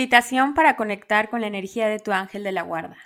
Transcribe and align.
Meditación 0.00 0.54
para 0.54 0.76
conectar 0.76 1.28
con 1.28 1.42
la 1.42 1.46
energía 1.46 1.86
de 1.86 1.98
tu 1.98 2.10
ángel 2.10 2.42
de 2.42 2.52
la 2.52 2.62
guarda. 2.62 2.96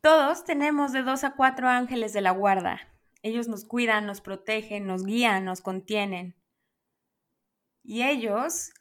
Todos 0.00 0.44
tenemos 0.44 0.92
de 0.92 1.02
dos 1.02 1.24
a 1.24 1.34
cuatro 1.34 1.68
ángeles 1.68 2.12
de 2.12 2.20
la 2.20 2.30
guarda. 2.30 2.80
Ellos 3.20 3.48
nos 3.48 3.64
cuidan, 3.64 4.06
nos 4.06 4.20
protegen, 4.20 4.86
nos 4.86 5.04
guían, 5.04 5.44
nos 5.44 5.62
contienen. 5.62 6.36
Y 7.82 8.04
ellos 8.04 8.72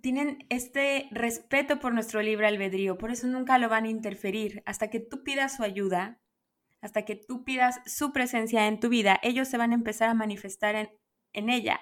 tienen 0.00 0.46
este 0.50 1.08
respeto 1.10 1.80
por 1.80 1.92
nuestro 1.92 2.22
libre 2.22 2.46
albedrío, 2.46 2.98
por 2.98 3.10
eso 3.10 3.26
nunca 3.26 3.58
lo 3.58 3.68
van 3.68 3.86
a 3.86 3.90
interferir. 3.90 4.62
Hasta 4.66 4.88
que 4.88 5.00
tú 5.00 5.24
pidas 5.24 5.56
su 5.56 5.64
ayuda, 5.64 6.20
hasta 6.80 7.04
que 7.04 7.16
tú 7.16 7.42
pidas 7.42 7.80
su 7.86 8.12
presencia 8.12 8.68
en 8.68 8.78
tu 8.78 8.88
vida, 8.88 9.18
ellos 9.24 9.48
se 9.48 9.58
van 9.58 9.72
a 9.72 9.74
empezar 9.74 10.08
a 10.08 10.14
manifestar 10.14 10.76
en, 10.76 10.90
en 11.32 11.50
ella 11.50 11.80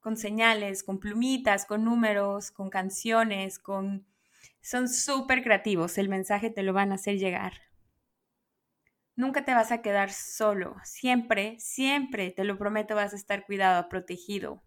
con 0.00 0.16
señales, 0.16 0.82
con 0.82 0.98
plumitas, 0.98 1.66
con 1.66 1.84
números, 1.84 2.50
con 2.50 2.70
canciones, 2.70 3.58
con... 3.58 4.06
Son 4.62 4.88
súper 4.88 5.42
creativos, 5.42 5.96
el 5.98 6.08
mensaje 6.08 6.50
te 6.50 6.62
lo 6.62 6.72
van 6.72 6.92
a 6.92 6.96
hacer 6.96 7.18
llegar. 7.18 7.52
Nunca 9.16 9.44
te 9.44 9.54
vas 9.54 9.70
a 9.72 9.82
quedar 9.82 10.10
solo, 10.12 10.76
siempre, 10.82 11.56
siempre, 11.58 12.30
te 12.30 12.44
lo 12.44 12.58
prometo, 12.58 12.94
vas 12.94 13.12
a 13.12 13.16
estar 13.16 13.44
cuidado, 13.44 13.88
protegido 13.88 14.62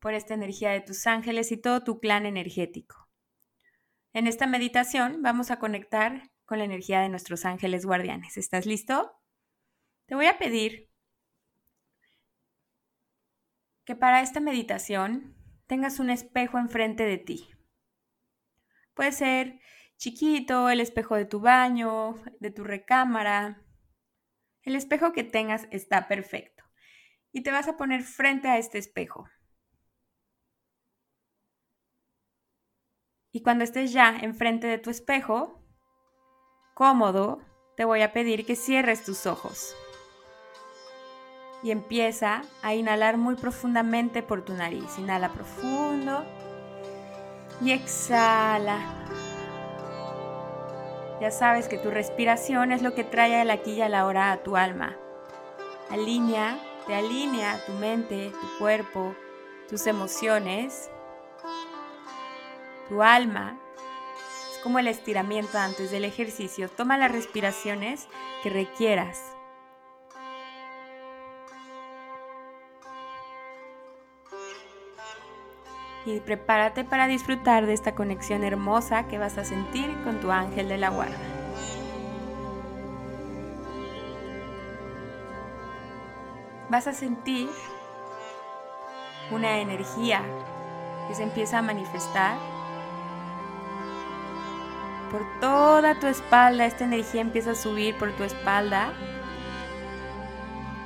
por 0.00 0.14
esta 0.14 0.34
energía 0.34 0.70
de 0.70 0.80
tus 0.80 1.06
ángeles 1.06 1.52
y 1.52 1.58
todo 1.58 1.84
tu 1.84 2.00
clan 2.00 2.26
energético. 2.26 3.08
En 4.12 4.26
esta 4.26 4.46
meditación 4.46 5.22
vamos 5.22 5.50
a 5.50 5.58
conectar 5.58 6.30
con 6.44 6.58
la 6.58 6.64
energía 6.64 7.00
de 7.00 7.08
nuestros 7.08 7.44
ángeles 7.44 7.86
guardianes. 7.86 8.36
¿Estás 8.36 8.66
listo? 8.66 9.12
Te 10.06 10.16
voy 10.16 10.26
a 10.26 10.38
pedir 10.38 10.89
que 13.90 13.96
para 13.96 14.20
esta 14.20 14.38
meditación 14.38 15.34
tengas 15.66 15.98
un 15.98 16.10
espejo 16.10 16.58
enfrente 16.58 17.02
de 17.02 17.18
ti. 17.18 17.50
Puede 18.94 19.10
ser 19.10 19.58
chiquito, 19.96 20.70
el 20.70 20.78
espejo 20.78 21.16
de 21.16 21.24
tu 21.24 21.40
baño, 21.40 22.14
de 22.38 22.52
tu 22.52 22.62
recámara. 22.62 23.66
El 24.62 24.76
espejo 24.76 25.10
que 25.10 25.24
tengas 25.24 25.66
está 25.72 26.06
perfecto. 26.06 26.62
Y 27.32 27.42
te 27.42 27.50
vas 27.50 27.66
a 27.66 27.76
poner 27.76 28.04
frente 28.04 28.46
a 28.46 28.58
este 28.58 28.78
espejo. 28.78 29.28
Y 33.32 33.42
cuando 33.42 33.64
estés 33.64 33.92
ya 33.92 34.16
enfrente 34.20 34.68
de 34.68 34.78
tu 34.78 34.90
espejo, 34.90 35.66
cómodo, 36.74 37.44
te 37.76 37.84
voy 37.84 38.02
a 38.02 38.12
pedir 38.12 38.46
que 38.46 38.54
cierres 38.54 39.02
tus 39.02 39.26
ojos 39.26 39.74
y 41.62 41.70
empieza 41.70 42.42
a 42.62 42.74
inhalar 42.74 43.16
muy 43.16 43.34
profundamente 43.34 44.22
por 44.22 44.42
tu 44.42 44.54
nariz. 44.54 44.98
Inhala 44.98 45.30
profundo 45.30 46.24
y 47.60 47.72
exhala. 47.72 48.78
Ya 51.20 51.30
sabes 51.30 51.68
que 51.68 51.76
tu 51.76 51.90
respiración 51.90 52.72
es 52.72 52.82
lo 52.82 52.94
que 52.94 53.04
trae 53.04 53.44
la 53.44 53.54
aquí 53.54 53.72
y 53.72 53.82
a 53.82 53.90
la 53.90 54.06
hora 54.06 54.32
a 54.32 54.42
tu 54.42 54.56
alma. 54.56 54.96
Alinea, 55.90 56.58
te 56.86 56.94
alinea 56.94 57.62
tu 57.66 57.72
mente, 57.72 58.32
tu 58.40 58.58
cuerpo, 58.58 59.14
tus 59.68 59.86
emociones, 59.86 60.90
tu 62.88 63.02
alma. 63.02 63.60
Es 64.50 64.58
como 64.62 64.78
el 64.78 64.88
estiramiento 64.88 65.58
antes 65.58 65.90
del 65.90 66.06
ejercicio. 66.06 66.70
Toma 66.70 66.96
las 66.96 67.12
respiraciones 67.12 68.08
que 68.42 68.48
requieras 68.48 69.36
y 76.06 76.20
prepárate 76.20 76.84
para 76.84 77.06
disfrutar 77.06 77.66
de 77.66 77.74
esta 77.74 77.94
conexión 77.94 78.42
hermosa 78.44 79.06
que 79.06 79.18
vas 79.18 79.36
a 79.38 79.44
sentir 79.44 79.94
con 80.02 80.20
tu 80.20 80.30
ángel 80.30 80.68
de 80.68 80.78
la 80.78 80.88
guarda. 80.88 81.16
Vas 86.70 86.86
a 86.86 86.92
sentir 86.92 87.48
una 89.30 89.58
energía 89.58 90.22
que 91.08 91.14
se 91.14 91.22
empieza 91.22 91.58
a 91.58 91.62
manifestar 91.62 92.36
por 95.10 95.22
toda 95.40 95.98
tu 95.98 96.06
espalda. 96.06 96.66
Esta 96.66 96.84
energía 96.84 97.20
empieza 97.20 97.50
a 97.50 97.54
subir 97.56 97.98
por 97.98 98.12
tu 98.12 98.22
espalda, 98.22 98.92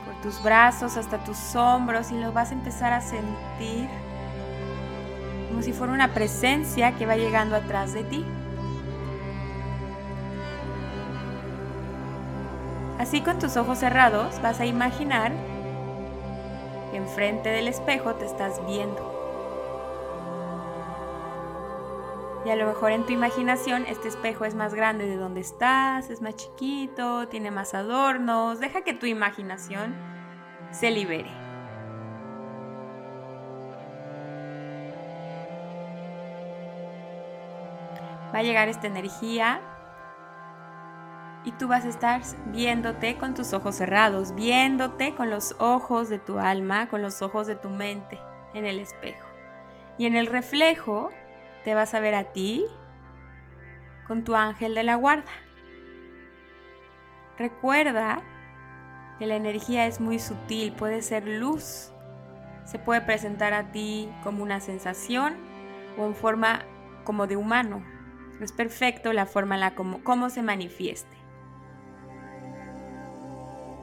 por 0.07 0.15
tus 0.23 0.43
brazos 0.43 0.97
hasta 0.97 1.23
tus 1.23 1.55
hombros 1.55 2.11
y 2.11 2.19
lo 2.19 2.33
vas 2.33 2.51
a 2.51 2.55
empezar 2.55 2.93
a 2.95 3.03
sentir 3.03 3.89
como 5.55 5.63
si 5.63 5.73
fuera 5.73 5.93
una 5.93 6.13
presencia 6.13 6.97
que 6.97 7.07
va 7.07 7.15
llegando 7.15 7.55
atrás 7.55 7.93
de 7.93 8.03
ti. 8.03 8.25
Así 12.99 13.21
con 13.21 13.39
tus 13.39 13.57
ojos 13.57 13.79
cerrados 13.79 14.43
vas 14.43 14.59
a 14.59 14.67
imaginar 14.67 15.31
que 16.91 16.97
enfrente 16.97 17.51
del 17.51 17.69
espejo 17.69 18.17
te 18.17 18.27
estás 18.27 18.61
viendo. 18.67 19.13
Y 22.45 22.51
a 22.51 22.57
lo 22.57 22.67
mejor 22.67 22.91
en 22.91 23.07
tu 23.07 23.13
imaginación 23.13 23.87
este 23.87 24.09
espejo 24.09 24.45
es 24.45 24.57
más 24.57 24.75
grande 24.75 25.07
de 25.07 25.15
donde 25.15 25.41
estás, 25.41 26.11
es 26.11 26.21
más 26.21 26.35
chiquito, 26.35 27.29
tiene 27.29 27.53
más 27.53 27.75
adornos. 27.75 28.59
Deja 28.59 28.83
que 28.83 28.93
tu 28.93 29.07
imaginación 29.07 29.95
se 30.73 30.91
libere. 30.91 31.54
Va 38.35 38.41
a 38.41 38.43
llegar 38.43 38.69
esta 38.69 38.89
energía 38.89 39.61
y 41.45 41.53
tú 41.53 41.69
vas 41.69 41.85
a 41.85 41.89
estar 41.89 42.23
viéndote 42.47 43.17
con 43.17 43.35
tus 43.35 43.53
ojos 43.53 43.77
cerrados, 43.77 44.35
viéndote 44.35 45.15
con 45.15 45.31
los 45.31 45.55
ojos 45.59 46.09
de 46.09 46.19
tu 46.19 46.39
alma, 46.39 46.89
con 46.89 47.03
los 47.03 47.23
ojos 47.23 47.47
de 47.47 47.55
tu 47.55 47.69
mente 47.69 48.19
en 48.55 48.65
el 48.65 48.81
espejo. 48.81 49.29
Y 49.99 50.07
en 50.07 50.17
el 50.17 50.27
reflejo 50.27 51.11
te 51.65 51.75
vas 51.75 51.95
a 51.95 52.01
ver 52.01 52.15
a 52.15 52.33
ti 52.33 52.65
con 54.07 54.25
tu 54.25 54.35
ángel 54.35 54.75
de 54.75 54.83
la 54.83 54.97
guarda. 54.97 55.31
Recuerda 57.39 58.23
que 59.19 59.27
la 59.27 59.37
energía 59.37 59.87
es 59.87 60.01
muy 60.01 60.19
sutil, 60.19 60.73
puede 60.73 61.03
ser 61.03 61.27
luz, 61.27 61.93
se 62.65 62.79
puede 62.79 63.03
presentar 63.03 63.53
a 63.53 63.71
ti 63.71 64.09
como 64.23 64.43
una 64.43 64.61
sensación 64.61 65.37
o 65.99 66.07
en 66.07 66.15
forma 66.15 66.63
como 67.05 67.27
de 67.27 67.37
humano, 67.37 67.85
es 68.41 68.53
perfecto 68.53 69.13
la 69.13 69.27
forma 69.27 69.57
la 69.57 69.75
como, 69.75 70.03
cómo 70.03 70.31
se 70.31 70.43
manifieste. 70.43 71.17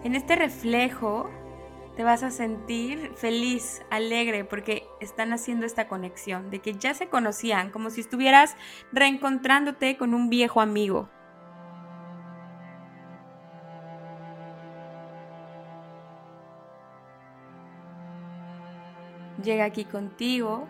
En 0.04 0.16
este 0.16 0.36
reflejo 0.36 1.30
te 1.96 2.04
vas 2.04 2.24
a 2.24 2.32
sentir 2.32 3.12
feliz, 3.16 3.84
alegre, 3.92 4.46
porque 4.46 4.88
están 5.00 5.34
haciendo 5.34 5.66
esta 5.66 5.88
conexión, 5.88 6.50
de 6.50 6.60
que 6.60 6.74
ya 6.74 6.94
se 6.94 7.08
conocían, 7.08 7.70
como 7.70 7.90
si 7.90 8.02
estuvieras 8.02 8.56
reencontrándote 8.92 9.98
con 9.98 10.14
un 10.14 10.30
viejo 10.30 10.62
amigo. 10.62 11.10
Llega 19.44 19.66
aquí 19.66 19.86
contigo 19.86 20.68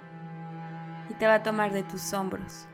y 1.09 1.13
te 1.15 1.27
va 1.27 1.35
a 1.35 1.43
tomar 1.43 1.71
de 1.73 1.83
tus 1.83 2.13
hombros. 2.13 2.67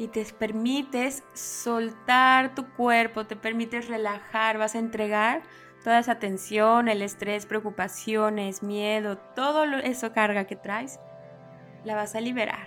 Y 0.00 0.08
te 0.08 0.24
permites 0.24 1.22
soltar 1.34 2.54
tu 2.54 2.66
cuerpo, 2.70 3.26
te 3.26 3.36
permites 3.36 3.86
relajar, 3.86 4.56
vas 4.56 4.74
a 4.74 4.78
entregar 4.78 5.42
toda 5.84 5.98
esa 5.98 6.18
tensión, 6.18 6.88
el 6.88 7.02
estrés, 7.02 7.44
preocupaciones, 7.44 8.62
miedo, 8.62 9.18
todo 9.18 9.64
eso 9.64 10.14
carga 10.14 10.46
que 10.46 10.56
traes, 10.56 11.00
la 11.84 11.96
vas 11.96 12.14
a 12.14 12.22
liberar. 12.22 12.66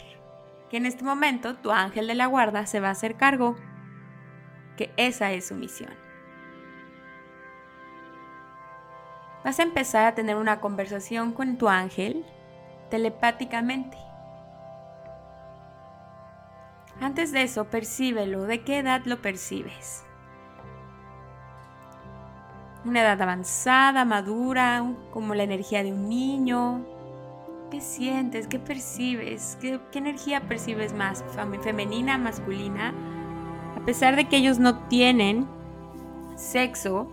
Que 0.69 0.77
en 0.77 0.85
este 0.85 1.03
momento 1.03 1.56
tu 1.56 1.71
ángel 1.71 2.06
de 2.06 2.13
la 2.13 2.27
guarda 2.27 2.68
se 2.68 2.80
va 2.80 2.89
a 2.89 2.91
hacer 2.91 3.15
cargo, 3.15 3.56
que 4.77 4.94
esa 4.95 5.31
es 5.31 5.47
su 5.47 5.56
misión. 5.56 5.91
vas 9.44 9.59
a 9.59 9.63
empezar 9.63 10.06
a 10.06 10.15
tener 10.15 10.36
una 10.36 10.62
conversación 10.62 11.33
con 11.33 11.57
tu 11.57 11.68
ángel 11.68 12.24
telepáticamente. 12.91 13.97
Antes 17.01 17.31
de 17.31 17.43
eso, 17.43 17.65
percíbelo. 17.65 18.43
¿De 18.43 18.63
qué 18.63 18.79
edad 18.79 19.01
lo 19.05 19.21
percibes? 19.21 20.03
Una 22.85 23.01
edad 23.01 23.21
avanzada, 23.21 24.05
madura, 24.05 24.85
como 25.11 25.35
la 25.35 25.43
energía 25.43 25.83
de 25.83 25.93
un 25.93 26.09
niño. 26.09 26.85
¿Qué 27.71 27.81
sientes? 27.81 28.47
¿Qué 28.47 28.59
percibes? 28.59 29.57
¿Qué, 29.59 29.79
energía 29.93 30.41
percibes 30.47 30.93
más? 30.93 31.23
¿Femenina, 31.63 32.17
masculina? 32.17 32.93
A 33.75 33.85
pesar 33.85 34.15
de 34.15 34.25
que 34.25 34.37
ellos 34.37 34.59
no 34.59 34.87
tienen 34.87 35.47
sexo, 36.35 37.07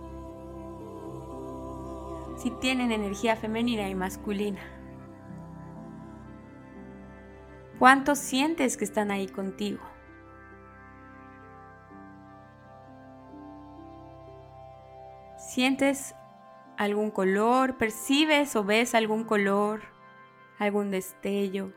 sí 2.37 2.51
tienen 2.61 2.91
energía 2.91 3.35
femenina 3.35 3.89
y 3.89 3.95
masculina. 3.95 4.61
¿Cuánto 7.81 8.13
sientes 8.13 8.77
que 8.77 8.85
están 8.85 9.09
ahí 9.09 9.27
contigo? 9.27 9.81
¿Sientes 15.35 16.13
algún 16.77 17.09
color? 17.09 17.79
¿Percibes 17.79 18.55
o 18.55 18.63
ves 18.63 18.93
algún 18.93 19.23
color? 19.23 19.81
¿Algún 20.59 20.91
destello? 20.91 21.73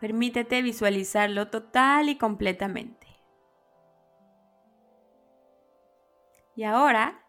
Permítete 0.00 0.60
visualizarlo 0.60 1.48
total 1.48 2.10
y 2.10 2.18
completamente. 2.18 3.06
Y 6.56 6.64
ahora 6.64 7.24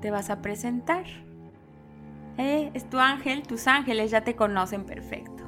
te 0.00 0.10
vas 0.10 0.30
a 0.30 0.40
presentar. 0.40 1.04
Eh, 2.36 2.70
es 2.74 2.88
tu 2.90 2.98
ángel, 2.98 3.46
tus 3.46 3.66
ángeles 3.66 4.10
ya 4.10 4.24
te 4.24 4.34
conocen 4.34 4.84
perfecto. 4.84 5.44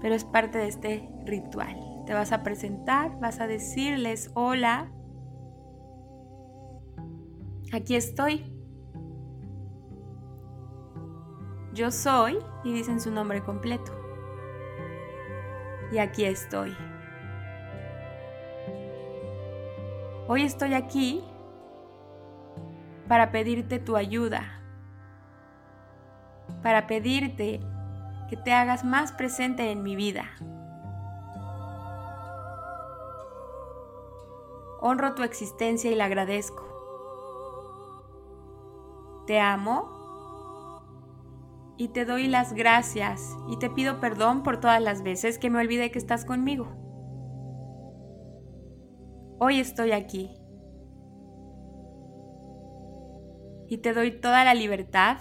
Pero 0.00 0.14
es 0.14 0.24
parte 0.24 0.58
de 0.58 0.68
este 0.68 1.08
ritual. 1.24 2.02
Te 2.06 2.14
vas 2.14 2.32
a 2.32 2.42
presentar, 2.42 3.18
vas 3.20 3.40
a 3.40 3.46
decirles 3.46 4.30
hola. 4.34 4.90
Aquí 7.72 7.96
estoy. 7.96 8.44
Yo 11.74 11.90
soy 11.90 12.38
y 12.64 12.72
dicen 12.72 13.00
su 13.00 13.10
nombre 13.10 13.42
completo. 13.42 13.92
Y 15.92 15.98
aquí 15.98 16.24
estoy. 16.24 16.74
Hoy 20.26 20.42
estoy 20.42 20.74
aquí 20.74 21.24
para 23.08 23.32
pedirte 23.32 23.78
tu 23.78 23.96
ayuda, 23.96 24.57
para 26.62 26.86
pedirte 26.86 27.60
que 28.28 28.36
te 28.36 28.52
hagas 28.52 28.84
más 28.84 29.12
presente 29.12 29.70
en 29.70 29.82
mi 29.82 29.96
vida. 29.96 30.24
Honro 34.80 35.14
tu 35.14 35.22
existencia 35.22 35.90
y 35.90 35.94
la 35.94 36.04
agradezco. 36.04 36.64
Te 39.26 39.40
amo 39.40 39.98
y 41.76 41.88
te 41.88 42.04
doy 42.04 42.26
las 42.26 42.52
gracias 42.52 43.36
y 43.48 43.58
te 43.58 43.70
pido 43.70 44.00
perdón 44.00 44.42
por 44.42 44.60
todas 44.60 44.80
las 44.82 45.02
veces 45.02 45.38
que 45.38 45.50
me 45.50 45.60
olvidé 45.60 45.90
que 45.90 45.98
estás 45.98 46.24
conmigo. 46.24 46.68
Hoy 49.40 49.60
estoy 49.60 49.92
aquí 49.92 50.36
y 53.68 53.78
te 53.78 53.92
doy 53.92 54.20
toda 54.20 54.44
la 54.44 54.54
libertad 54.54 55.18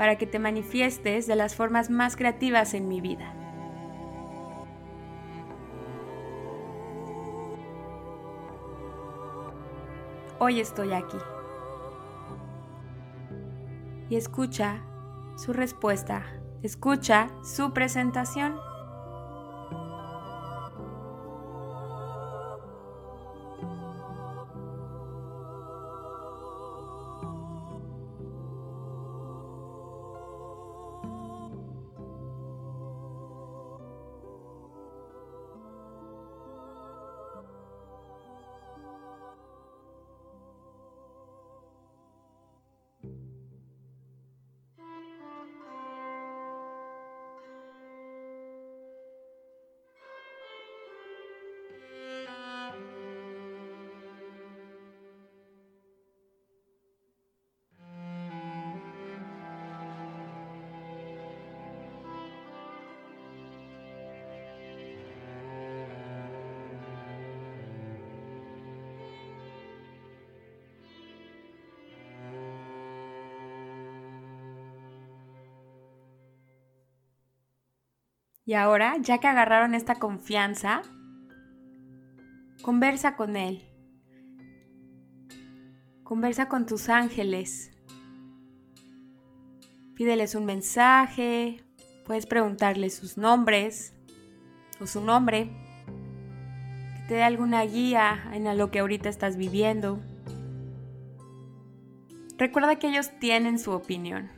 para 0.00 0.16
que 0.16 0.26
te 0.26 0.38
manifiestes 0.38 1.26
de 1.26 1.36
las 1.36 1.54
formas 1.54 1.90
más 1.90 2.16
creativas 2.16 2.72
en 2.72 2.88
mi 2.88 3.02
vida. 3.02 3.34
Hoy 10.38 10.58
estoy 10.58 10.94
aquí. 10.94 11.18
Y 14.08 14.16
escucha 14.16 14.82
su 15.36 15.52
respuesta, 15.52 16.24
escucha 16.62 17.28
su 17.44 17.74
presentación. 17.74 18.56
Y 78.50 78.54
ahora, 78.54 78.96
ya 79.00 79.18
que 79.18 79.28
agarraron 79.28 79.76
esta 79.76 79.94
confianza, 79.94 80.82
conversa 82.62 83.14
con 83.14 83.36
Él. 83.36 83.62
Conversa 86.02 86.48
con 86.48 86.66
tus 86.66 86.88
ángeles. 86.88 87.70
Pídeles 89.94 90.34
un 90.34 90.46
mensaje, 90.46 91.62
puedes 92.04 92.26
preguntarles 92.26 92.92
sus 92.92 93.16
nombres 93.16 93.94
o 94.80 94.88
su 94.88 95.00
nombre, 95.00 95.52
que 96.96 97.02
te 97.06 97.14
dé 97.14 97.22
alguna 97.22 97.62
guía 97.62 98.30
en 98.32 98.58
lo 98.58 98.72
que 98.72 98.80
ahorita 98.80 99.08
estás 99.08 99.36
viviendo. 99.36 100.00
Recuerda 102.36 102.80
que 102.80 102.88
ellos 102.88 103.12
tienen 103.20 103.60
su 103.60 103.70
opinión. 103.70 104.28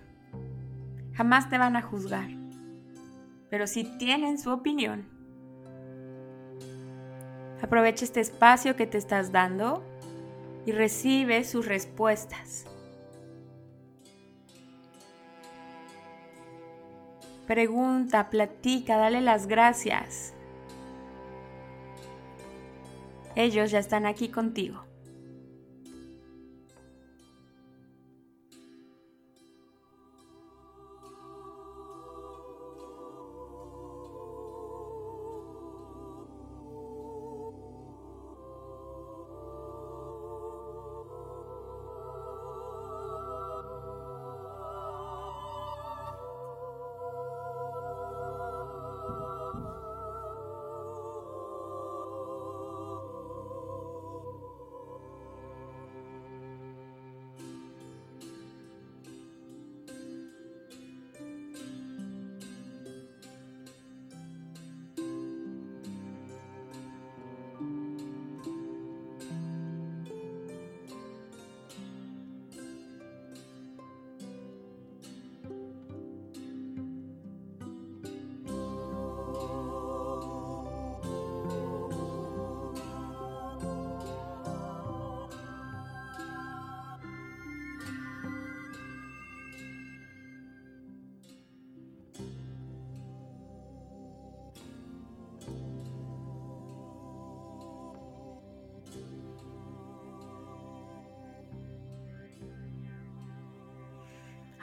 Jamás 1.14 1.48
te 1.48 1.56
van 1.56 1.76
a 1.76 1.80
juzgar 1.80 2.41
pero 3.52 3.66
si 3.66 3.84
tienen 3.84 4.38
su 4.38 4.50
opinión. 4.50 5.06
Aprovecha 7.60 8.02
este 8.06 8.20
espacio 8.20 8.76
que 8.76 8.86
te 8.86 8.96
estás 8.96 9.30
dando 9.30 9.84
y 10.64 10.72
recibe 10.72 11.44
sus 11.44 11.66
respuestas. 11.66 12.64
Pregunta, 17.46 18.30
platica, 18.30 18.96
dale 18.96 19.20
las 19.20 19.46
gracias. 19.46 20.32
Ellos 23.36 23.70
ya 23.70 23.80
están 23.80 24.06
aquí 24.06 24.30
contigo. 24.30 24.82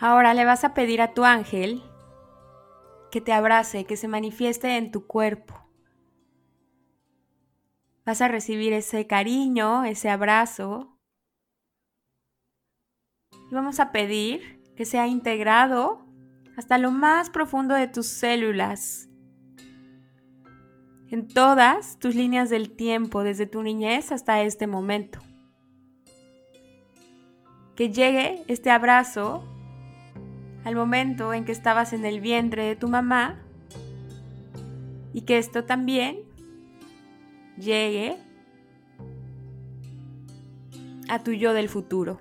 Ahora 0.01 0.33
le 0.33 0.45
vas 0.45 0.63
a 0.63 0.73
pedir 0.73 1.01
a 1.01 1.13
tu 1.13 1.25
ángel 1.25 1.83
que 3.11 3.19
te 3.19 3.33
abrace, 3.33 3.85
que 3.85 3.97
se 3.97 4.07
manifieste 4.07 4.77
en 4.77 4.91
tu 4.91 5.05
cuerpo. 5.07 5.55
Vas 8.05 8.21
a 8.21 8.29
recibir 8.29 8.71
ese 8.71 9.07
cariño, 9.07 9.83
ese 9.83 10.09
abrazo. 10.09 10.97
Y 13.51 13.53
vamos 13.53 13.81
a 13.81 13.91
pedir 13.91 14.63
que 14.77 14.85
sea 14.85 15.07
integrado 15.07 16.05
hasta 16.55 16.77
lo 16.77 16.91
más 16.91 17.29
profundo 17.29 17.75
de 17.75 17.87
tus 17.87 18.07
células, 18.07 19.09
en 21.09 21.27
todas 21.27 21.97
tus 21.99 22.15
líneas 22.15 22.49
del 22.49 22.75
tiempo, 22.75 23.23
desde 23.23 23.47
tu 23.47 23.63
niñez 23.63 24.11
hasta 24.11 24.41
este 24.43 24.67
momento. 24.67 25.19
Que 27.75 27.91
llegue 27.91 28.43
este 28.47 28.69
abrazo 28.69 29.58
al 30.63 30.75
momento 30.75 31.33
en 31.33 31.45
que 31.45 31.51
estabas 31.51 31.93
en 31.93 32.05
el 32.05 32.19
vientre 32.19 32.63
de 32.63 32.75
tu 32.75 32.87
mamá 32.87 33.39
y 35.13 35.21
que 35.21 35.37
esto 35.37 35.63
también 35.63 36.19
llegue 37.57 38.17
a 41.09 41.23
tu 41.23 41.31
yo 41.31 41.53
del 41.53 41.69
futuro. 41.69 42.19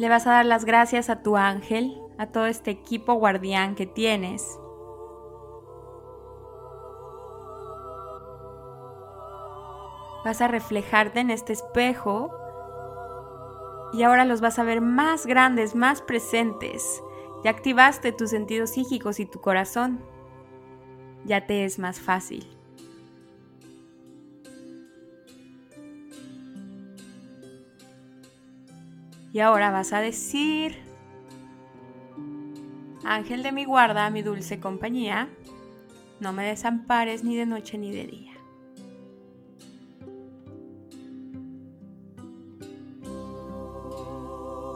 Le 0.00 0.08
vas 0.08 0.26
a 0.26 0.30
dar 0.30 0.46
las 0.46 0.64
gracias 0.64 1.10
a 1.10 1.22
tu 1.22 1.36
ángel, 1.36 2.00
a 2.16 2.28
todo 2.28 2.46
este 2.46 2.70
equipo 2.70 3.16
guardián 3.16 3.74
que 3.74 3.84
tienes. 3.84 4.58
Vas 10.24 10.40
a 10.40 10.48
reflejarte 10.48 11.20
en 11.20 11.28
este 11.28 11.52
espejo 11.52 12.34
y 13.92 14.02
ahora 14.02 14.24
los 14.24 14.40
vas 14.40 14.58
a 14.58 14.64
ver 14.64 14.80
más 14.80 15.26
grandes, 15.26 15.74
más 15.74 16.00
presentes. 16.00 17.02
Ya 17.44 17.50
activaste 17.50 18.12
tus 18.12 18.30
sentidos 18.30 18.70
psíquicos 18.70 19.20
y 19.20 19.26
tu 19.26 19.42
corazón. 19.42 20.02
Ya 21.26 21.46
te 21.46 21.66
es 21.66 21.78
más 21.78 22.00
fácil. 22.00 22.48
Y 29.32 29.40
ahora 29.40 29.70
vas 29.70 29.92
a 29.92 30.00
decir, 30.00 30.76
Ángel 33.04 33.42
de 33.42 33.52
mi 33.52 33.64
guarda, 33.64 34.10
mi 34.10 34.22
dulce 34.22 34.60
compañía, 34.60 35.28
no 36.18 36.32
me 36.32 36.44
desampares 36.44 37.24
ni 37.24 37.36
de 37.36 37.46
noche 37.46 37.78
ni 37.78 37.92
de 37.92 38.06
día. 38.06 38.32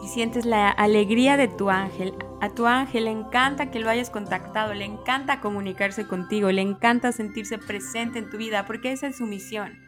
Y 0.03 0.09
sientes 0.09 0.45
la 0.45 0.71
alegría 0.71 1.37
de 1.37 1.49
tu 1.49 1.71
ángel. 1.71 2.15
A 2.41 2.51
tu 2.51 2.67
ángel 2.67 3.05
le 3.05 3.11
encanta 3.11 3.71
que 3.71 3.81
lo 3.81 3.91
hayas 3.91 4.11
contactado, 4.11 4.75
le 4.75 4.85
encanta 4.85 5.41
comunicarse 5.41 6.07
contigo, 6.07 6.53
le 6.53 6.61
encanta 6.61 7.11
sentirse 7.11 7.59
presente 7.59 8.19
en 8.19 8.31
tu 8.31 8.37
vida 8.37 8.67
porque 8.67 8.93
esa 8.93 9.07
es 9.07 9.17
su 9.17 9.27
misión. 9.27 9.79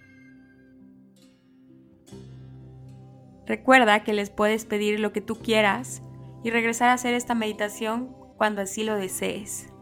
Recuerda 3.47 4.03
que 4.03 4.13
les 4.13 4.31
puedes 4.31 4.65
pedir 4.65 4.99
lo 4.99 5.13
que 5.13 5.21
tú 5.21 5.37
quieras 5.37 6.03
y 6.43 6.51
regresar 6.51 6.89
a 6.89 6.95
hacer 6.95 7.15
esta 7.15 7.35
meditación 7.35 8.15
cuando 8.37 8.63
así 8.63 8.83
lo 8.83 8.97
desees. 8.97 9.73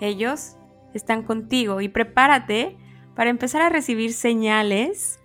Ellos 0.00 0.56
están 0.94 1.24
contigo 1.24 1.80
y 1.80 1.88
prepárate 1.88 2.78
para 3.16 3.30
empezar 3.30 3.62
a 3.62 3.68
recibir 3.68 4.12
señales 4.12 5.18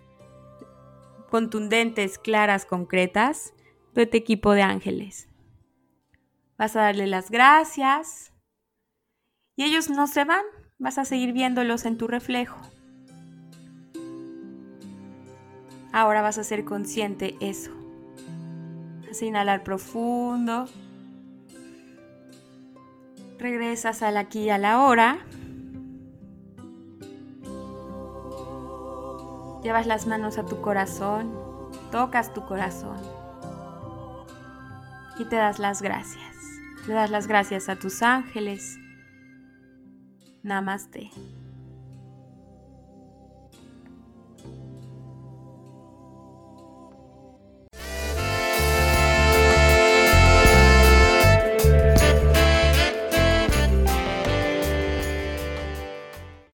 contundentes, 1.30 2.18
claras, 2.18 2.66
concretas 2.66 3.54
de 3.94 4.08
tu 4.08 4.18
equipo 4.18 4.54
de 4.54 4.64
ángeles. 4.64 5.30
Vas 6.58 6.76
a 6.76 6.82
darle 6.82 7.06
las 7.06 7.30
gracias 7.30 8.34
y 9.56 9.66
ellos 9.66 9.90
no 9.90 10.08
se 10.08 10.26
van, 10.26 10.44
vas 10.80 10.98
a 10.98 11.06
seguir 11.06 11.32
viéndolos 11.32 11.86
en 11.86 11.98
tu 11.98 12.08
reflejo. 12.08 12.60
Ahora 15.92 16.24
vas 16.24 16.40
a 16.40 16.44
ser 16.44 16.66
consciente 16.66 17.36
eso 17.40 17.83
inhalar 19.22 19.64
profundo. 19.64 20.66
Regresas 23.38 24.02
al 24.02 24.18
aquí 24.18 24.44
y 24.44 24.50
a 24.50 24.58
la 24.58 24.82
hora. 24.82 25.20
Llevas 29.64 29.88
las 29.88 30.08
manos 30.08 30.38
a 30.38 30.46
tu 30.46 30.62
corazón, 30.62 31.34
tocas 31.92 32.34
tu 32.34 32.46
corazón 32.46 32.98
y 35.18 35.26
te 35.26 35.36
das 35.36 35.60
las 35.60 35.82
gracias. 35.82 36.36
Le 36.88 36.94
das 36.94 37.10
las 37.10 37.28
gracias 37.28 37.70
a 37.70 37.78
tus 37.78 38.02
ángeles. 38.02 38.78
Namaste. 40.42 41.12